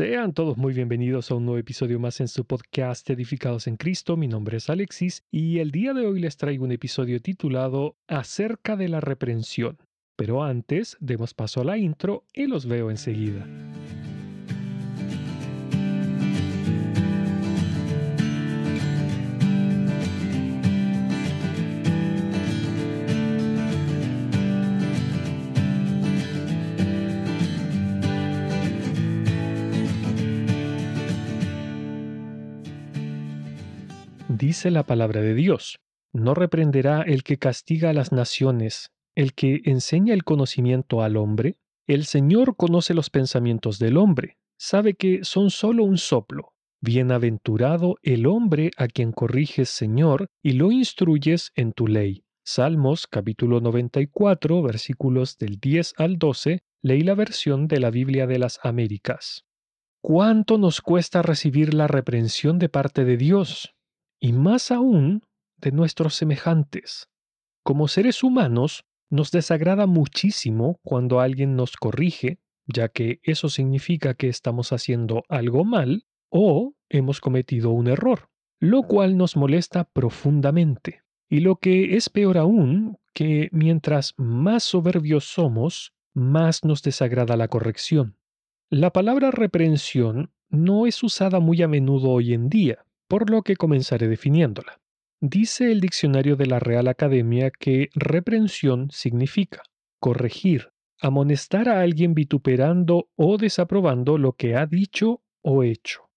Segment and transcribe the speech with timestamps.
[0.00, 4.16] Sean todos muy bienvenidos a un nuevo episodio más en su podcast Edificados en Cristo.
[4.16, 8.76] Mi nombre es Alexis y el día de hoy les traigo un episodio titulado Acerca
[8.76, 9.76] de la reprensión.
[10.16, 13.46] Pero antes, demos paso a la intro y los veo enseguida.
[34.40, 35.80] Dice la palabra de Dios,
[36.14, 41.58] no reprenderá el que castiga a las naciones, el que enseña el conocimiento al hombre.
[41.86, 46.54] El Señor conoce los pensamientos del hombre, sabe que son sólo un soplo.
[46.80, 52.24] Bienaventurado el hombre a quien corriges, Señor, y lo instruyes en tu ley.
[52.42, 58.38] Salmos capítulo 94 versículos del 10 al 12, leí la versión de la Biblia de
[58.38, 59.44] las Américas.
[60.00, 63.74] ¿Cuánto nos cuesta recibir la reprensión de parte de Dios?
[64.20, 65.22] Y más aún
[65.56, 67.08] de nuestros semejantes.
[67.64, 74.28] Como seres humanos, nos desagrada muchísimo cuando alguien nos corrige, ya que eso significa que
[74.28, 78.28] estamos haciendo algo mal o hemos cometido un error,
[78.60, 81.02] lo cual nos molesta profundamente.
[81.28, 87.48] Y lo que es peor aún, que mientras más soberbios somos, más nos desagrada la
[87.48, 88.16] corrección.
[88.68, 93.56] La palabra reprensión no es usada muy a menudo hoy en día, por lo que
[93.56, 94.80] comenzaré definiéndola.
[95.20, 99.64] Dice el diccionario de la Real Academia que reprensión significa
[99.98, 106.08] corregir, amonestar a alguien vituperando o desaprobando lo que ha dicho o hecho.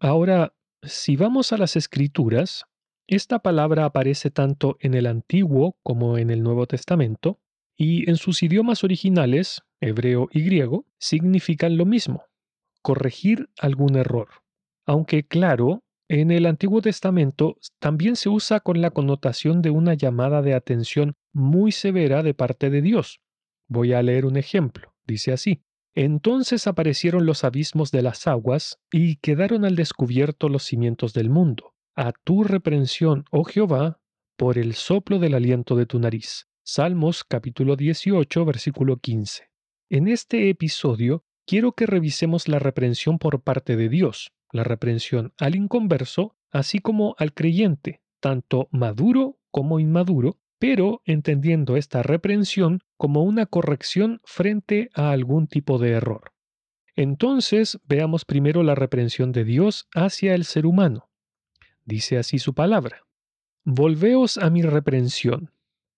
[0.00, 2.64] Ahora, si vamos a las escrituras,
[3.06, 7.38] esta palabra aparece tanto en el Antiguo como en el Nuevo Testamento,
[7.76, 12.24] y en sus idiomas originales, hebreo y griego, significan lo mismo,
[12.80, 14.28] corregir algún error.
[14.86, 20.42] Aunque claro, en el Antiguo Testamento también se usa con la connotación de una llamada
[20.42, 23.20] de atención muy severa de parte de Dios.
[23.68, 24.94] Voy a leer un ejemplo.
[25.06, 25.62] Dice así.
[25.94, 31.74] Entonces aparecieron los abismos de las aguas y quedaron al descubierto los cimientos del mundo.
[31.94, 34.00] A tu reprensión, oh Jehová,
[34.36, 36.48] por el soplo del aliento de tu nariz.
[36.64, 39.50] Salmos capítulo 18, versículo 15.
[39.90, 45.56] En este episodio quiero que revisemos la reprensión por parte de Dios, la reprensión al
[45.56, 53.46] inconverso, así como al creyente, tanto maduro como inmaduro, pero entendiendo esta reprensión como una
[53.46, 56.32] corrección frente a algún tipo de error.
[56.96, 61.10] Entonces veamos primero la reprensión de Dios hacia el ser humano.
[61.84, 63.04] Dice así su palabra.
[63.64, 65.50] Volveos a mi reprensión.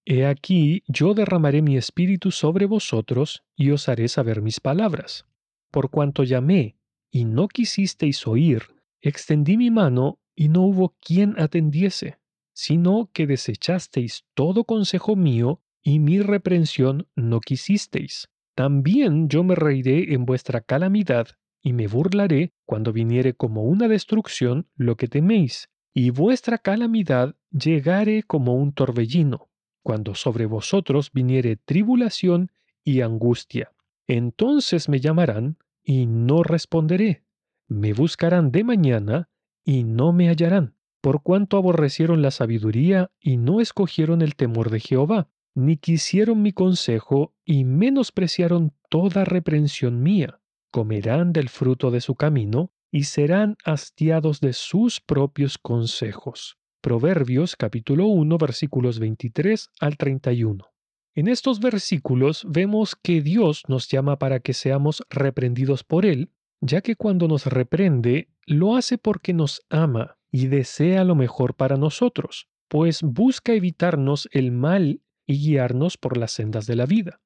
[0.06, 5.26] He aquí yo derramaré mi espíritu sobre vosotros y os haré saber mis palabras.
[5.70, 6.75] Por cuanto llamé
[7.16, 8.64] y no quisisteis oír,
[9.00, 12.18] extendí mi mano y no hubo quien atendiese,
[12.52, 18.28] sino que desechasteis todo consejo mío y mi reprensión no quisisteis.
[18.54, 21.28] También yo me reiré en vuestra calamidad
[21.62, 28.24] y me burlaré cuando viniere como una destrucción lo que teméis, y vuestra calamidad llegare
[28.24, 29.48] como un torbellino,
[29.82, 32.52] cuando sobre vosotros viniere tribulación
[32.84, 33.72] y angustia.
[34.06, 35.56] Entonces me llamarán
[35.86, 37.24] y no responderé.
[37.68, 39.30] Me buscarán de mañana
[39.64, 44.80] y no me hallarán, por cuanto aborrecieron la sabiduría y no escogieron el temor de
[44.80, 50.40] Jehová, ni quisieron mi consejo y menospreciaron toda reprensión mía.
[50.72, 56.58] Comerán del fruto de su camino y serán hastiados de sus propios consejos.
[56.80, 60.75] Proverbios capítulo 1 versículos 23 al 31.
[61.16, 66.82] En estos versículos vemos que Dios nos llama para que seamos reprendidos por Él, ya
[66.82, 72.48] que cuando nos reprende, lo hace porque nos ama y desea lo mejor para nosotros,
[72.68, 77.22] pues busca evitarnos el mal y guiarnos por las sendas de la vida.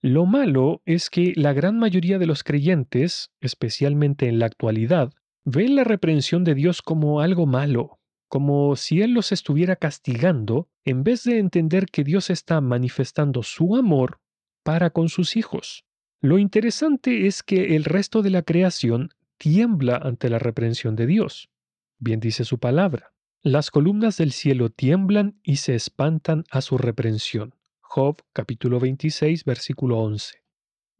[0.00, 5.12] Lo malo es que la gran mayoría de los creyentes, especialmente en la actualidad,
[5.44, 7.95] ven la reprensión de Dios como algo malo,
[8.28, 13.76] como si Él los estuviera castigando, en vez de entender que Dios está manifestando su
[13.76, 14.20] amor
[14.62, 15.84] para con sus hijos.
[16.20, 21.50] Lo interesante es que el resto de la creación tiembla ante la reprensión de Dios.
[21.98, 23.12] Bien dice su palabra.
[23.42, 27.54] Las columnas del cielo tiemblan y se espantan a su reprensión.
[27.80, 30.42] Job capítulo 26 versículo 11.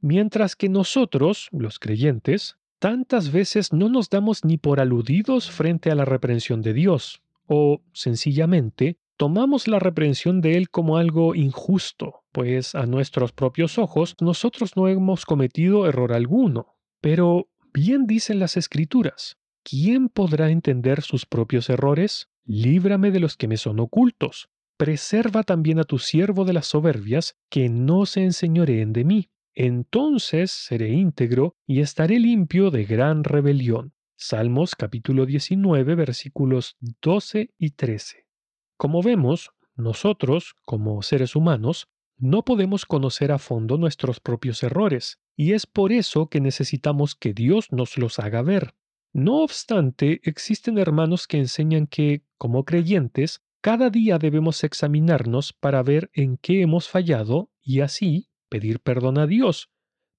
[0.00, 5.94] Mientras que nosotros, los creyentes, Tantas veces no nos damos ni por aludidos frente a
[5.94, 12.74] la reprensión de Dios, o sencillamente tomamos la reprensión de Él como algo injusto, pues
[12.74, 16.74] a nuestros propios ojos nosotros no hemos cometido error alguno.
[17.00, 22.30] Pero Bien dicen las escrituras, ¿quién podrá entender sus propios errores?
[22.46, 24.48] Líbrame de los que me son ocultos.
[24.78, 29.28] Preserva también a tu siervo de las soberbias, que no se enseñoreen de mí.
[29.58, 33.94] Entonces seré íntegro y estaré limpio de gran rebelión.
[34.14, 38.26] Salmos capítulo 19 versículos 12 y 13.
[38.76, 41.88] Como vemos, nosotros, como seres humanos,
[42.18, 47.32] no podemos conocer a fondo nuestros propios errores, y es por eso que necesitamos que
[47.32, 48.74] Dios nos los haga ver.
[49.14, 56.10] No obstante, existen hermanos que enseñan que, como creyentes, cada día debemos examinarnos para ver
[56.12, 59.68] en qué hemos fallado y así pedir perdón a Dios,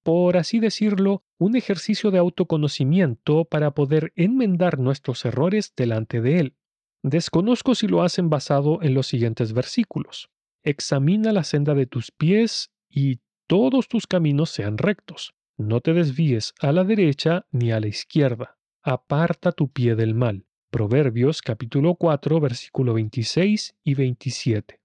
[0.04, 6.56] por así decirlo, un ejercicio de autoconocimiento para poder enmendar nuestros errores delante de Él.
[7.02, 10.30] Desconozco si lo hacen basado en los siguientes versículos.
[10.64, 15.34] Examina la senda de tus pies y todos tus caminos sean rectos.
[15.58, 18.60] No te desvíes a la derecha ni a la izquierda.
[18.84, 20.46] Aparta tu pie del mal.
[20.70, 24.80] Proverbios capítulo 4 versículo 26 y 27.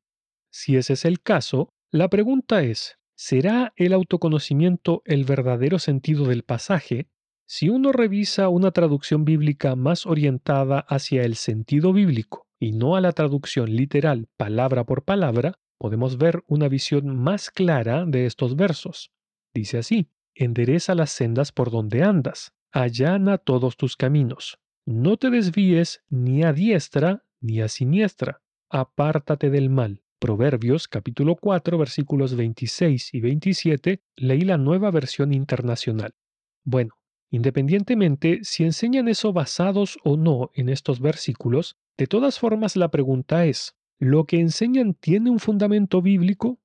[0.51, 6.43] Si ese es el caso, la pregunta es, ¿será el autoconocimiento el verdadero sentido del
[6.43, 7.07] pasaje
[7.47, 13.01] si uno revisa una traducción bíblica más orientada hacia el sentido bíblico y no a
[13.01, 19.13] la traducción literal palabra por palabra, podemos ver una visión más clara de estos versos.
[19.55, 26.03] Dice así, endereza las sendas por donde andas, allana todos tus caminos, no te desvíes
[26.09, 30.03] ni a diestra ni a siniestra, apártate del mal.
[30.23, 36.15] Proverbios capítulo 4 versículos 26 y 27, leí la nueva versión internacional.
[36.63, 36.95] Bueno,
[37.29, 43.47] Independientemente si enseñan eso basados o no en estos versículos, de todas formas la pregunta
[43.47, 46.61] es, ¿lo que enseñan tiene un fundamento bíblico?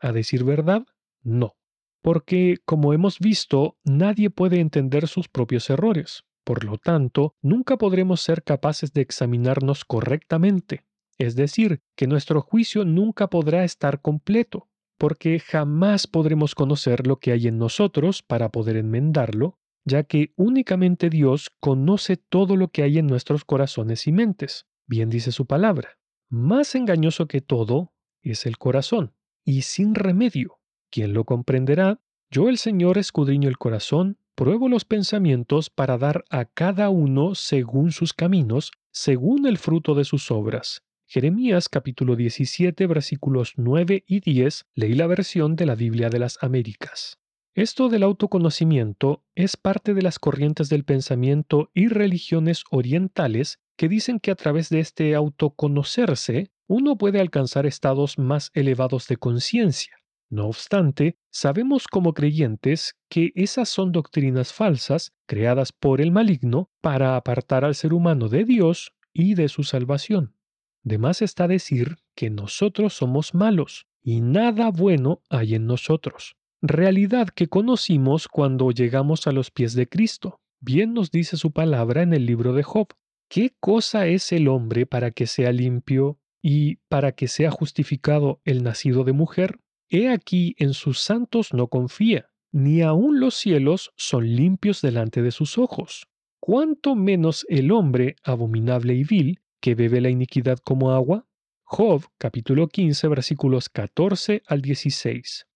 [0.00, 0.86] A decir verdad,
[1.22, 1.56] no,
[2.00, 6.22] porque, como hemos visto, nadie puede entender sus propios errores.
[6.44, 10.86] Por lo tanto, nunca podremos ser capaces de examinarnos correctamente,
[11.18, 14.68] es decir, que nuestro juicio nunca podrá estar completo
[14.98, 21.08] porque jamás podremos conocer lo que hay en nosotros para poder enmendarlo, ya que únicamente
[21.08, 24.66] Dios conoce todo lo que hay en nuestros corazones y mentes.
[24.86, 25.98] Bien dice su palabra.
[26.28, 27.92] Más engañoso que todo
[28.22, 29.14] es el corazón,
[29.44, 30.58] y sin remedio.
[30.90, 32.00] ¿Quién lo comprenderá?
[32.30, 37.92] Yo el Señor escudriño el corazón, pruebo los pensamientos para dar a cada uno según
[37.92, 40.82] sus caminos, según el fruto de sus obras.
[41.10, 46.36] Jeremías capítulo 17 versículos 9 y 10 leí la versión de la Biblia de las
[46.42, 47.16] Américas.
[47.54, 54.20] Esto del autoconocimiento es parte de las corrientes del pensamiento y religiones orientales que dicen
[54.20, 59.96] que a través de este autoconocerse uno puede alcanzar estados más elevados de conciencia.
[60.28, 67.16] No obstante, sabemos como creyentes que esas son doctrinas falsas creadas por el maligno para
[67.16, 70.34] apartar al ser humano de Dios y de su salvación.
[70.82, 76.36] De más está decir que nosotros somos malos y nada bueno hay en nosotros.
[76.60, 80.40] Realidad que conocimos cuando llegamos a los pies de Cristo.
[80.60, 82.88] Bien nos dice su palabra en el libro de Job.
[83.28, 88.62] ¿Qué cosa es el hombre para que sea limpio y para que sea justificado el
[88.62, 89.60] nacido de mujer?
[89.88, 95.30] He aquí en sus santos no confía, ni aun los cielos son limpios delante de
[95.30, 96.08] sus ojos.
[96.40, 101.26] ¿Cuánto menos el hombre abominable y vil que bebe la iniquidad como agua?
[101.64, 105.46] Job capítulo 15 versículos 14 al 16.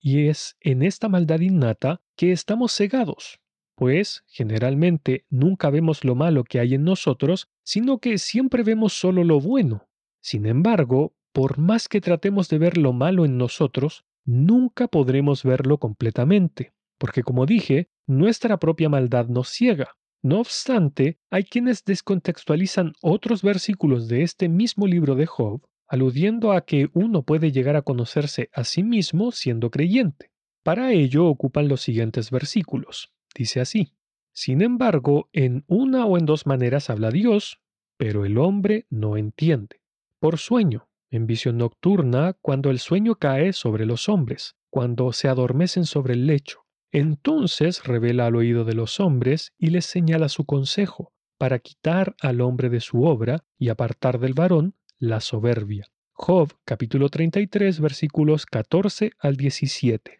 [0.00, 3.40] Y es en esta maldad innata que estamos cegados,
[3.74, 9.24] pues generalmente nunca vemos lo malo que hay en nosotros, sino que siempre vemos solo
[9.24, 9.88] lo bueno.
[10.20, 15.78] Sin embargo, por más que tratemos de ver lo malo en nosotros, nunca podremos verlo
[15.78, 19.97] completamente, porque como dije, nuestra propia maldad nos ciega.
[20.22, 26.64] No obstante, hay quienes descontextualizan otros versículos de este mismo libro de Job, aludiendo a
[26.64, 30.32] que uno puede llegar a conocerse a sí mismo siendo creyente.
[30.64, 33.12] Para ello ocupan los siguientes versículos.
[33.34, 33.94] Dice así,
[34.32, 37.60] Sin embargo, en una o en dos maneras habla Dios,
[37.96, 39.80] pero el hombre no entiende.
[40.20, 45.86] Por sueño, en visión nocturna, cuando el sueño cae sobre los hombres, cuando se adormecen
[45.86, 51.12] sobre el lecho, entonces revela al oído de los hombres y les señala su consejo,
[51.38, 55.86] para quitar al hombre de su obra y apartar del varón la soberbia.
[56.12, 60.18] Job capítulo 33 versículos 14 al 17.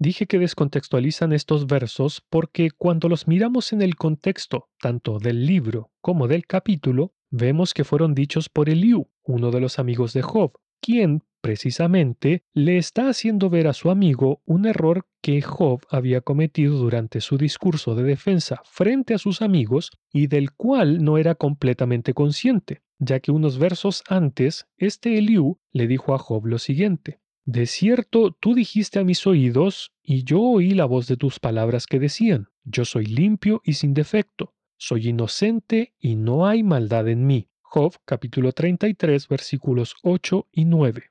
[0.00, 5.90] Dije que descontextualizan estos versos porque cuando los miramos en el contexto tanto del libro
[6.00, 10.52] como del capítulo, vemos que fueron dichos por Eliú, uno de los amigos de Job,
[10.80, 16.76] quien, precisamente, le está haciendo ver a su amigo un error que Job había cometido
[16.78, 22.14] durante su discurso de defensa frente a sus amigos y del cual no era completamente
[22.14, 27.20] consciente, ya que unos versos antes, este Eliú le dijo a Job lo siguiente.
[27.44, 31.86] De cierto, tú dijiste a mis oídos, y yo oí la voz de tus palabras
[31.86, 37.26] que decían, yo soy limpio y sin defecto, soy inocente y no hay maldad en
[37.26, 37.48] mí.
[37.62, 41.10] Job capítulo 33 versículos 8 y 9.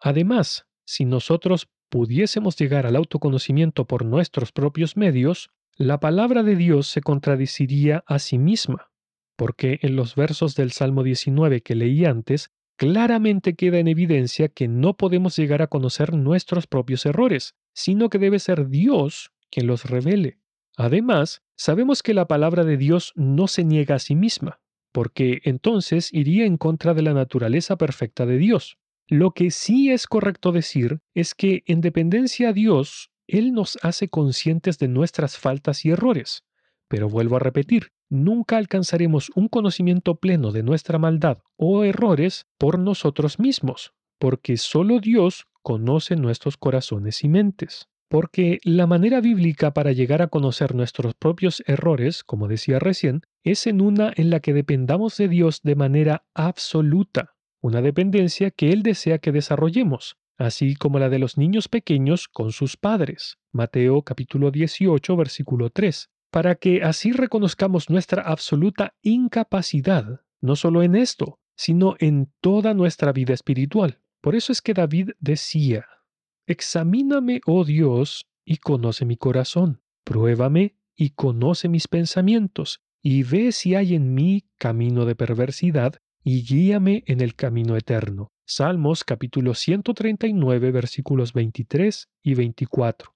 [0.00, 6.86] Además, si nosotros pudiésemos llegar al autoconocimiento por nuestros propios medios, la palabra de Dios
[6.86, 8.90] se contradeciría a sí misma,
[9.36, 14.68] porque en los versos del Salmo 19 que leí antes, claramente queda en evidencia que
[14.68, 19.84] no podemos llegar a conocer nuestros propios errores, sino que debe ser Dios quien los
[19.84, 20.38] revele.
[20.76, 24.60] Además, sabemos que la palabra de Dios no se niega a sí misma,
[24.92, 28.78] porque entonces iría en contra de la naturaleza perfecta de Dios.
[29.08, 34.08] Lo que sí es correcto decir es que en dependencia a Dios, Él nos hace
[34.08, 36.42] conscientes de nuestras faltas y errores.
[36.88, 42.80] Pero vuelvo a repetir, nunca alcanzaremos un conocimiento pleno de nuestra maldad o errores por
[42.80, 47.88] nosotros mismos, porque solo Dios conoce nuestros corazones y mentes.
[48.08, 53.68] Porque la manera bíblica para llegar a conocer nuestros propios errores, como decía recién, es
[53.68, 57.35] en una en la que dependamos de Dios de manera absoluta,
[57.66, 62.52] una dependencia que Él desea que desarrollemos, así como la de los niños pequeños con
[62.52, 63.38] sus padres.
[63.52, 70.94] Mateo capítulo 18, versículo 3 para que así reconozcamos nuestra absoluta incapacidad, no solo en
[70.94, 74.02] esto, sino en toda nuestra vida espiritual.
[74.20, 75.86] Por eso es que David decía,
[76.46, 83.74] Examíname, oh Dios, y conoce mi corazón, pruébame y conoce mis pensamientos, y ve si
[83.74, 85.94] hay en mí camino de perversidad,
[86.28, 88.32] y guíame en el camino eterno.
[88.44, 93.14] Salmos capítulo 139 versículos 23 y 24.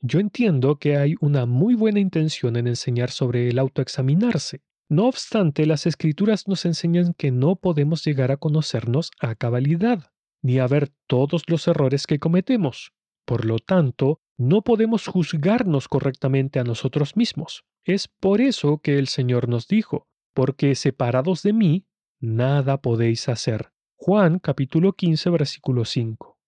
[0.00, 4.62] Yo entiendo que hay una muy buena intención en enseñar sobre el autoexaminarse.
[4.88, 10.58] No obstante, las escrituras nos enseñan que no podemos llegar a conocernos a cabalidad, ni
[10.58, 12.92] a ver todos los errores que cometemos.
[13.26, 17.66] Por lo tanto, no podemos juzgarnos correctamente a nosotros mismos.
[17.84, 21.86] Es por eso que el Señor nos dijo, porque separados de mí,
[22.20, 23.70] nada podéis hacer.
[23.96, 26.38] Juan capítulo 15 versículo 5.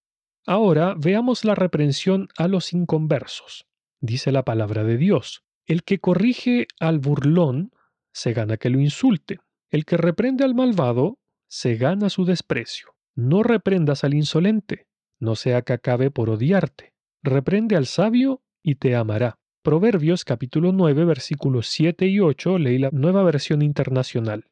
[0.46, 3.66] Ahora veamos la reprensión a los inconversos.
[4.00, 7.72] Dice la palabra de Dios, el que corrige al burlón
[8.12, 12.94] se gana que lo insulte, el que reprende al malvado se gana su desprecio.
[13.14, 14.86] No reprendas al insolente,
[15.18, 16.94] no sea que acabe por odiarte.
[17.22, 19.38] Reprende al sabio y te amará.
[19.62, 24.46] Proverbios capítulo 9 versículos 7 y 8 leí la nueva versión internacional.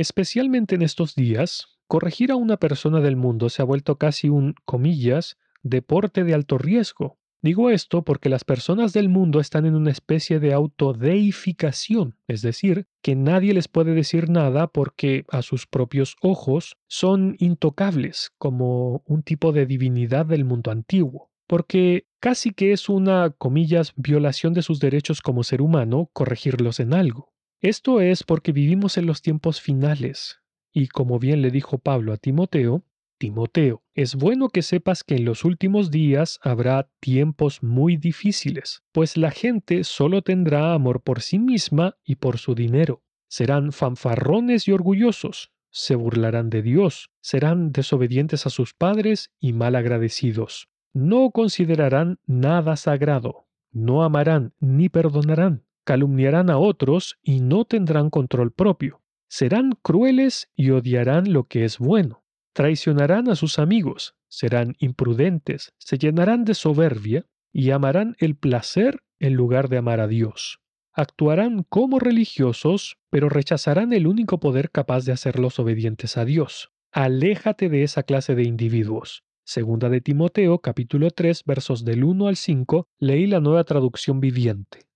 [0.00, 4.54] Especialmente en estos días, corregir a una persona del mundo se ha vuelto casi un,
[4.64, 7.18] comillas, deporte de alto riesgo.
[7.42, 12.86] Digo esto porque las personas del mundo están en una especie de autodeificación, es decir,
[13.02, 19.22] que nadie les puede decir nada porque a sus propios ojos son intocables, como un
[19.22, 24.80] tipo de divinidad del mundo antiguo, porque casi que es una, comillas, violación de sus
[24.80, 27.34] derechos como ser humano corregirlos en algo.
[27.60, 30.40] Esto es porque vivimos en los tiempos finales,
[30.72, 32.84] y como bien le dijo Pablo a Timoteo,
[33.18, 39.18] Timoteo, es bueno que sepas que en los últimos días habrá tiempos muy difíciles, pues
[39.18, 43.02] la gente solo tendrá amor por sí misma y por su dinero.
[43.28, 49.76] Serán fanfarrones y orgullosos, se burlarán de Dios, serán desobedientes a sus padres y mal
[49.76, 50.70] agradecidos.
[50.94, 58.52] No considerarán nada sagrado, no amarán ni perdonarán, calumniarán a otros y no tendrán control
[58.52, 62.24] propio serán crueles y odiarán lo que es bueno.
[62.52, 69.34] Traicionarán a sus amigos, serán imprudentes, se llenarán de soberbia y amarán el placer en
[69.34, 70.58] lugar de amar a Dios.
[70.92, 76.72] Actuarán como religiosos, pero rechazarán el único poder capaz de hacerlos obedientes a Dios.
[76.90, 79.22] Aléjate de esa clase de individuos.
[79.44, 84.89] Segunda de Timoteo capítulo 3 versos del 1 al 5 leí la nueva traducción viviente.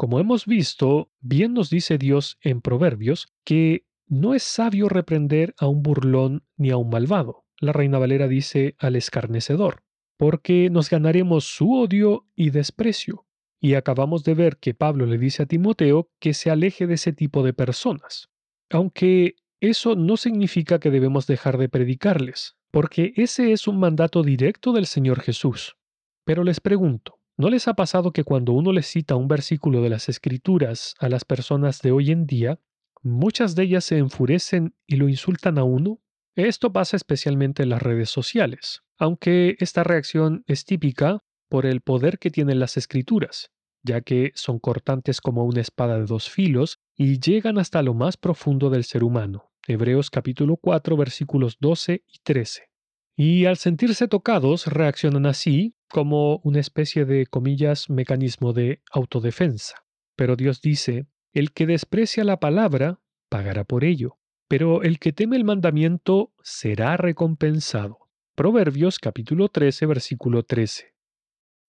[0.00, 5.66] Como hemos visto, bien nos dice Dios en Proverbios que no es sabio reprender a
[5.66, 7.44] un burlón ni a un malvado.
[7.58, 9.82] La Reina Valera dice al escarnecedor,
[10.16, 13.26] porque nos ganaremos su odio y desprecio.
[13.60, 17.12] Y acabamos de ver que Pablo le dice a Timoteo que se aleje de ese
[17.12, 18.30] tipo de personas.
[18.70, 24.72] Aunque eso no significa que debemos dejar de predicarles, porque ese es un mandato directo
[24.72, 25.76] del Señor Jesús.
[26.24, 29.88] Pero les pregunto, ¿No les ha pasado que cuando uno les cita un versículo de
[29.88, 32.60] las Escrituras a las personas de hoy en día,
[33.02, 36.02] muchas de ellas se enfurecen y lo insultan a uno?
[36.36, 42.18] Esto pasa especialmente en las redes sociales, aunque esta reacción es típica por el poder
[42.18, 43.50] que tienen las escrituras,
[43.82, 48.18] ya que son cortantes como una espada de dos filos y llegan hasta lo más
[48.18, 49.50] profundo del ser humano.
[49.66, 52.64] Hebreos capítulo 4 versículos 12 y 13.
[53.16, 59.84] Y al sentirse tocados reaccionan así como una especie de, comillas, mecanismo de autodefensa.
[60.16, 64.18] Pero Dios dice, el que desprecia la palabra, pagará por ello,
[64.48, 67.98] pero el que teme el mandamiento será recompensado.
[68.34, 70.94] Proverbios capítulo 13 versículo 13.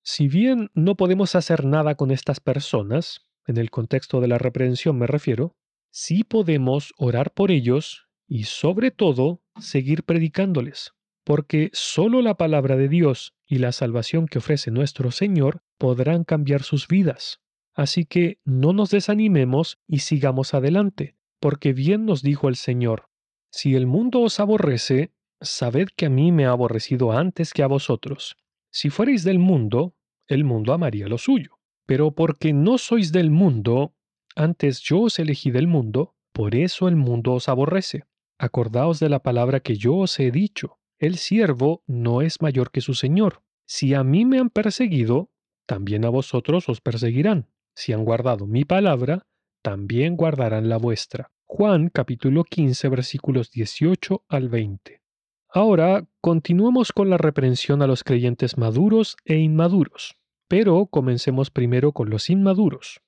[0.03, 4.97] Si bien no podemos hacer nada con estas personas, en el contexto de la reprensión
[4.97, 5.55] me refiero,
[5.91, 12.89] sí podemos orar por ellos y sobre todo seguir predicándoles, porque solo la palabra de
[12.89, 17.39] Dios y la salvación que ofrece nuestro Señor podrán cambiar sus vidas.
[17.73, 23.09] Así que no nos desanimemos y sigamos adelante, porque bien nos dijo el Señor,
[23.51, 27.67] si el mundo os aborrece, sabed que a mí me ha aborrecido antes que a
[27.67, 28.37] vosotros.
[28.71, 29.95] Si fuerais del mundo,
[30.27, 31.59] el mundo amaría lo suyo.
[31.85, 33.93] Pero porque no sois del mundo,
[34.35, 38.05] antes yo os elegí del mundo, por eso el mundo os aborrece.
[38.37, 40.79] Acordaos de la palabra que yo os he dicho.
[41.01, 43.41] El siervo no es mayor que su Señor.
[43.65, 45.31] Si a mí me han perseguido,
[45.65, 47.49] también a vosotros os perseguirán.
[47.73, 49.25] Si han guardado mi palabra,
[49.63, 51.31] también guardarán la vuestra.
[51.47, 55.01] Juan capítulo 15 versículos 18 al 20.
[55.49, 60.17] Ahora continuemos con la reprensión a los creyentes maduros e inmaduros.
[60.47, 63.01] Pero comencemos primero con los inmaduros.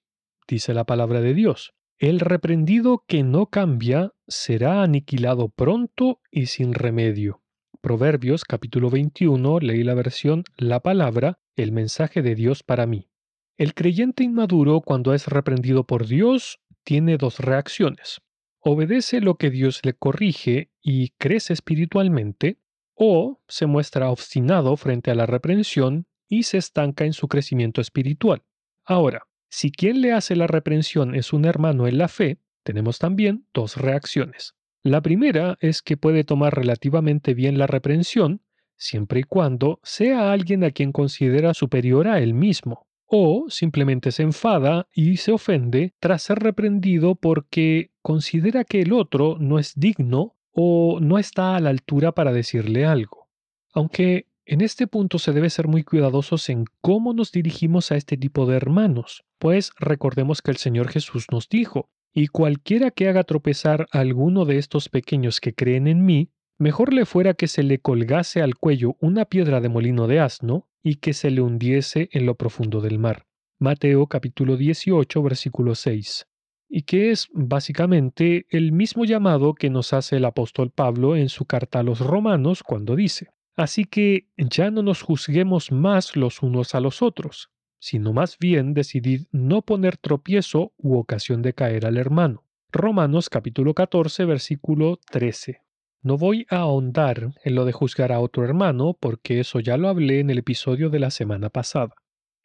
[0.47, 6.73] Dice la palabra de Dios, el reprendido que no cambia será aniquilado pronto y sin
[6.73, 7.42] remedio.
[7.83, 13.09] Proverbios capítulo 21, leí la versión La palabra, el mensaje de Dios para mí.
[13.57, 18.21] El creyente inmaduro cuando es reprendido por Dios tiene dos reacciones.
[18.61, 22.57] Obedece lo que Dios le corrige y crece espiritualmente,
[22.95, 28.43] o se muestra obstinado frente a la reprensión y se estanca en su crecimiento espiritual.
[28.85, 33.45] Ahora, si quien le hace la reprensión es un hermano en la fe, tenemos también
[33.53, 34.55] dos reacciones.
[34.83, 38.41] La primera es que puede tomar relativamente bien la reprensión,
[38.75, 44.23] siempre y cuando sea alguien a quien considera superior a él mismo, o simplemente se
[44.23, 50.35] enfada y se ofende tras ser reprendido porque considera que el otro no es digno
[50.51, 53.29] o no está a la altura para decirle algo.
[53.71, 58.17] Aunque en este punto se debe ser muy cuidadosos en cómo nos dirigimos a este
[58.17, 63.23] tipo de hermanos, pues recordemos que el Señor Jesús nos dijo, y cualquiera que haga
[63.23, 67.63] tropezar a alguno de estos pequeños que creen en mí, mejor le fuera que se
[67.63, 72.09] le colgase al cuello una piedra de molino de asno y que se le hundiese
[72.11, 73.25] en lo profundo del mar.
[73.59, 76.27] Mateo capítulo 18 versículo 6
[76.75, 81.45] y que es básicamente el mismo llamado que nos hace el apóstol Pablo en su
[81.45, 86.73] carta a los romanos cuando dice, Así que ya no nos juzguemos más los unos
[86.73, 87.51] a los otros,
[87.83, 92.45] sino más bien decidid no poner tropiezo u ocasión de caer al hermano.
[92.71, 95.63] Romanos capítulo 14 versículo 13.
[96.01, 99.89] No voy a ahondar en lo de juzgar a otro hermano porque eso ya lo
[99.89, 101.93] hablé en el episodio de la semana pasada.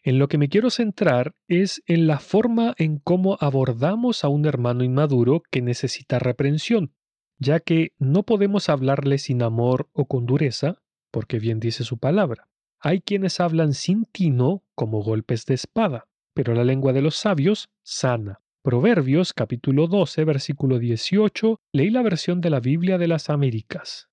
[0.02, 4.44] En lo que me quiero centrar es en la forma en cómo abordamos a un
[4.44, 6.94] hermano inmaduro que necesita reprensión,
[7.38, 12.48] ya que no podemos hablarle sin amor o con dureza, porque bien dice su palabra.
[12.80, 17.70] Hay quienes hablan sin tino como golpes de espada, pero la lengua de los sabios
[17.82, 18.40] sana.
[18.62, 24.08] Proverbios capítulo 12 versículo 18, leí la versión de la Biblia de las Américas.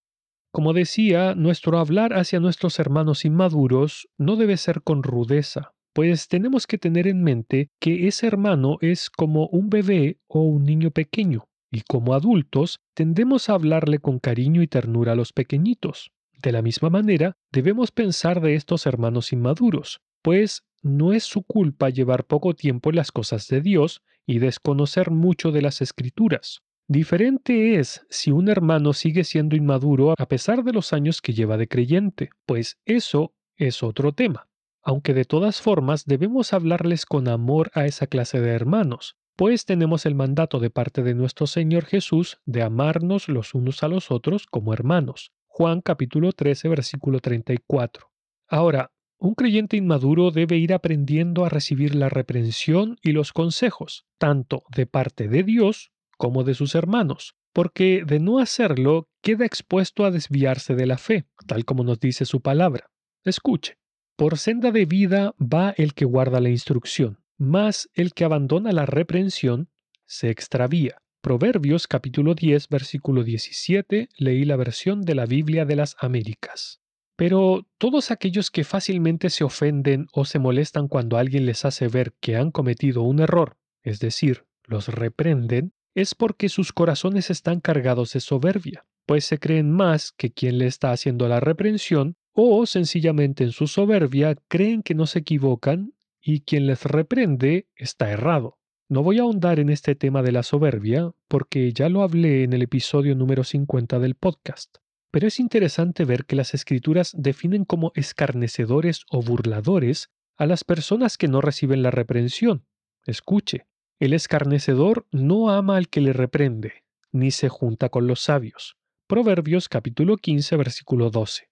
[0.51, 6.65] Como decía, nuestro hablar hacia nuestros hermanos inmaduros no debe ser con rudeza, pues tenemos
[6.65, 11.49] que tener en mente que ese hermano es como un bebé o un niño pequeño,
[11.71, 16.14] y como adultos tendemos a hablarle con cariño y ternura a los pequeñitos.
[16.45, 21.89] De la misma manera, debemos pensar de estos hermanos inmaduros, pues no es su culpa
[21.89, 26.61] llevar poco tiempo las cosas de Dios y desconocer mucho de las escrituras.
[26.87, 31.57] Diferente es si un hermano sigue siendo inmaduro a pesar de los años que lleva
[31.57, 34.47] de creyente, pues eso es otro tema.
[34.83, 40.05] Aunque de todas formas debemos hablarles con amor a esa clase de hermanos, pues tenemos
[40.05, 44.45] el mandato de parte de nuestro Señor Jesús de amarnos los unos a los otros
[44.45, 48.11] como hermanos, Juan capítulo 13, versículo 34.
[48.49, 54.63] Ahora, un creyente inmaduro debe ir aprendiendo a recibir la reprensión y los consejos, tanto
[54.75, 60.11] de parte de Dios como de sus hermanos, porque de no hacerlo queda expuesto a
[60.11, 62.91] desviarse de la fe, tal como nos dice su palabra.
[63.23, 63.77] Escuche,
[64.17, 68.85] por senda de vida va el que guarda la instrucción, mas el que abandona la
[68.85, 69.69] reprensión
[70.05, 71.01] se extravía.
[71.25, 76.81] Proverbios capítulo 10 versículo 17 leí la versión de la Biblia de las Américas.
[77.15, 82.13] Pero todos aquellos que fácilmente se ofenden o se molestan cuando alguien les hace ver
[82.19, 88.13] que han cometido un error, es decir, los reprenden, es porque sus corazones están cargados
[88.13, 93.43] de soberbia, pues se creen más que quien le está haciendo la reprensión o sencillamente
[93.43, 98.59] en su soberbia creen que no se equivocan y quien les reprende está errado.
[98.87, 102.53] No voy a ahondar en este tema de la soberbia porque ya lo hablé en
[102.53, 104.77] el episodio número 50 del podcast,
[105.09, 111.17] pero es interesante ver que las escrituras definen como escarnecedores o burladores a las personas
[111.17, 112.67] que no reciben la reprensión.
[113.07, 113.65] Escuche,
[113.99, 118.77] el escarnecedor no ama al que le reprende, ni se junta con los sabios.
[119.07, 121.49] Proverbios capítulo 15 versículo 12.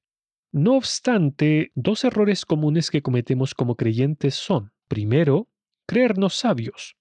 [0.52, 5.50] No obstante, dos errores comunes que cometemos como creyentes son, primero,
[5.88, 6.96] creernos sabios.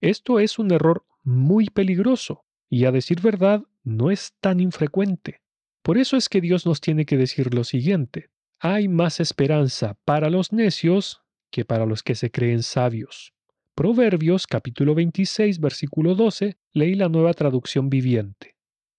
[0.00, 5.40] Esto es un error muy peligroso y a decir verdad no es tan infrecuente.
[5.82, 10.30] Por eso es que Dios nos tiene que decir lo siguiente, hay más esperanza para
[10.30, 13.32] los necios que para los que se creen sabios.
[13.74, 18.56] Proverbios capítulo 26 versículo 12 leí la nueva traducción viviente.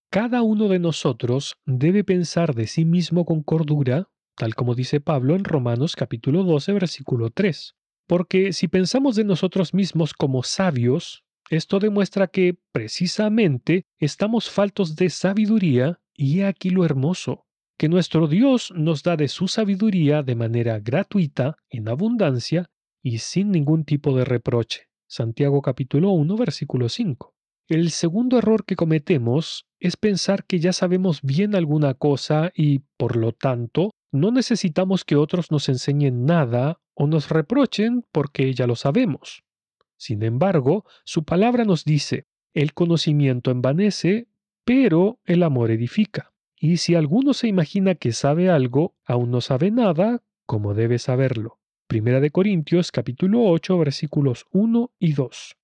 [0.09, 5.35] Cada uno de nosotros debe pensar de sí mismo con cordura, tal como dice Pablo
[5.35, 7.76] en Romanos capítulo 12 versículo 3.
[8.07, 15.09] Porque si pensamos de nosotros mismos como sabios, esto demuestra que, precisamente, estamos faltos de
[15.09, 17.45] sabiduría, y aquí lo hermoso,
[17.77, 22.69] que nuestro Dios nos da de su sabiduría de manera gratuita, en abundancia,
[23.03, 24.87] y sin ningún tipo de reproche.
[25.07, 27.33] Santiago capítulo 1, versículo 5.
[27.69, 33.17] El segundo error que cometemos es pensar que ya sabemos bien alguna cosa y, por
[33.17, 38.75] lo tanto, no necesitamos que otros nos enseñen nada o nos reprochen porque ya lo
[38.75, 39.43] sabemos.
[39.97, 44.27] Sin embargo, su palabra nos dice, el conocimiento envanece,
[44.65, 46.33] pero el amor edifica.
[46.59, 51.59] Y si alguno se imagina que sabe algo, aún no sabe nada, como debe saberlo.
[51.87, 55.55] Primera de Corintios capítulo 8 versículos 1 y 2.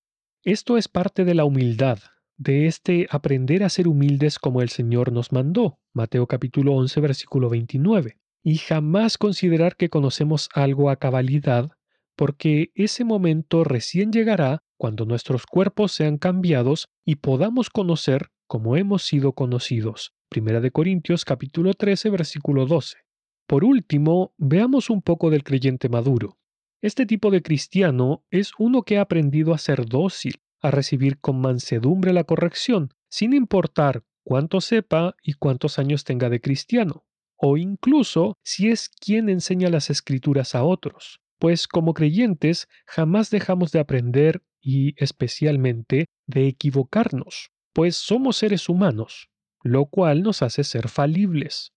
[0.44, 1.98] Esto es parte de la humildad,
[2.36, 5.80] de este aprender a ser humildes como el Señor nos mandó.
[5.92, 11.70] Mateo capítulo 11 versículo 29 y jamás considerar que conocemos algo a cabalidad,
[12.14, 19.02] porque ese momento recién llegará cuando nuestros cuerpos sean cambiados y podamos conocer como hemos
[19.02, 20.12] sido conocidos.
[20.28, 22.98] Primera de Corintios capítulo 13 versículo 12.
[23.46, 26.36] Por último, veamos un poco del creyente maduro.
[26.82, 31.40] Este tipo de cristiano es uno que ha aprendido a ser dócil, a recibir con
[31.40, 37.04] mansedumbre la corrección, sin importar cuánto sepa y cuántos años tenga de cristiano
[37.36, 43.72] o incluso si es quien enseña las escrituras a otros, pues como creyentes jamás dejamos
[43.72, 49.28] de aprender y especialmente de equivocarnos, pues somos seres humanos,
[49.62, 51.72] lo cual nos hace ser falibles.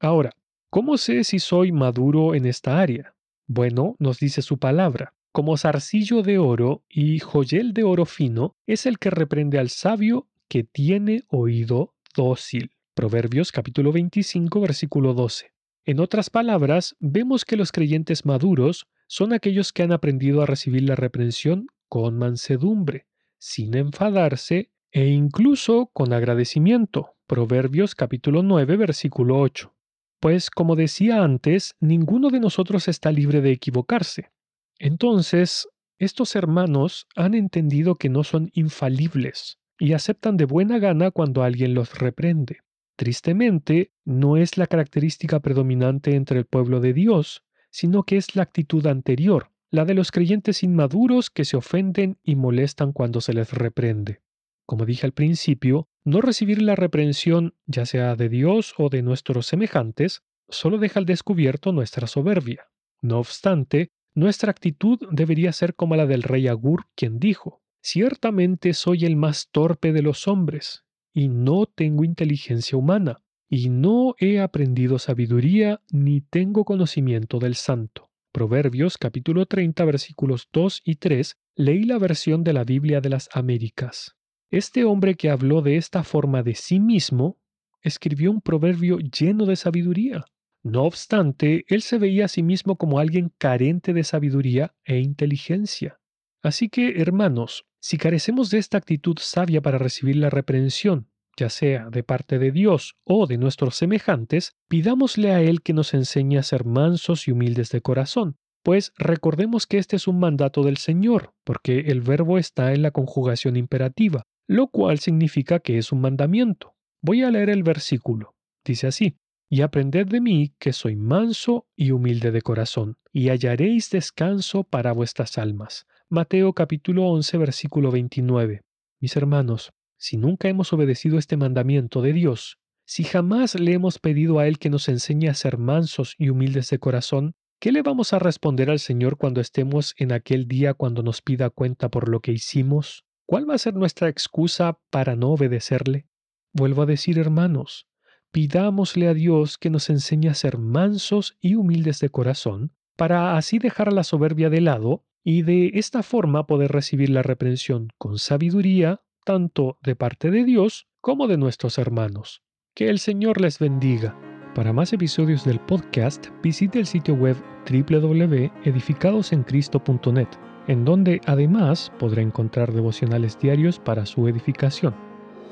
[0.00, 0.32] Ahora,
[0.70, 3.14] ¿cómo sé si soy maduro en esta área?
[3.46, 8.86] Bueno, nos dice su palabra, como zarcillo de oro y joyel de oro fino es
[8.86, 12.70] el que reprende al sabio que tiene oído dócil.
[12.94, 15.50] Proverbios capítulo 25 versículo 12.
[15.86, 20.82] En otras palabras, vemos que los creyentes maduros son aquellos que han aprendido a recibir
[20.82, 23.06] la reprensión con mansedumbre,
[23.38, 27.14] sin enfadarse e incluso con agradecimiento.
[27.26, 29.74] Proverbios capítulo 9 versículo 8.
[30.20, 34.32] Pues como decía antes, ninguno de nosotros está libre de equivocarse.
[34.78, 41.42] Entonces, estos hermanos han entendido que no son infalibles y aceptan de buena gana cuando
[41.42, 42.58] alguien los reprende.
[43.02, 48.44] Tristemente, no es la característica predominante entre el pueblo de Dios, sino que es la
[48.44, 53.52] actitud anterior, la de los creyentes inmaduros que se ofenden y molestan cuando se les
[53.54, 54.22] reprende.
[54.66, 59.46] Como dije al principio, no recibir la reprensión, ya sea de Dios o de nuestros
[59.46, 62.68] semejantes, solo deja al descubierto nuestra soberbia.
[63.00, 69.06] No obstante, nuestra actitud debería ser como la del rey Agur, quien dijo, Ciertamente soy
[69.06, 74.98] el más torpe de los hombres, y no tengo inteligencia humana, y no he aprendido
[74.98, 78.10] sabiduría, ni tengo conocimiento del santo.
[78.32, 83.28] Proverbios capítulo 30 versículos 2 y 3 leí la versión de la Biblia de las
[83.34, 84.16] Américas.
[84.50, 87.38] Este hombre que habló de esta forma de sí mismo,
[87.82, 90.24] escribió un proverbio lleno de sabiduría.
[90.62, 95.98] No obstante, él se veía a sí mismo como alguien carente de sabiduría e inteligencia.
[96.42, 101.90] Así que, hermanos, si carecemos de esta actitud sabia para recibir la reprensión, ya sea
[101.90, 106.44] de parte de Dios o de nuestros semejantes, pidámosle a Él que nos enseñe a
[106.44, 111.34] ser mansos y humildes de corazón, pues recordemos que este es un mandato del Señor,
[111.42, 116.76] porque el verbo está en la conjugación imperativa, lo cual significa que es un mandamiento.
[117.00, 118.36] Voy a leer el versículo.
[118.64, 119.16] Dice así,
[119.50, 124.92] y aprended de mí que soy manso y humilde de corazón, y hallaréis descanso para
[124.92, 125.86] vuestras almas.
[126.14, 128.60] Mateo capítulo 11 versículo 29.
[129.00, 134.38] Mis hermanos, si nunca hemos obedecido este mandamiento de Dios, si jamás le hemos pedido
[134.38, 138.12] a Él que nos enseñe a ser mansos y humildes de corazón, ¿qué le vamos
[138.12, 142.20] a responder al Señor cuando estemos en aquel día cuando nos pida cuenta por lo
[142.20, 143.06] que hicimos?
[143.24, 146.08] ¿Cuál va a ser nuestra excusa para no obedecerle?
[146.52, 147.86] Vuelvo a decir, hermanos,
[148.32, 153.58] pidámosle a Dios que nos enseñe a ser mansos y humildes de corazón, para así
[153.58, 159.02] dejar la soberbia de lado y de esta forma poder recibir la reprensión con sabiduría,
[159.24, 162.42] tanto de parte de Dios como de nuestros hermanos.
[162.74, 164.18] Que el Señor les bendiga.
[164.54, 167.36] Para más episodios del podcast, visite el sitio web
[167.70, 170.28] www.edificadosencristo.net,
[170.68, 174.94] en donde además podrá encontrar devocionales diarios para su edificación.